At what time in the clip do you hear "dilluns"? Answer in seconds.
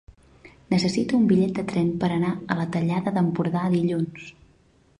3.75-4.33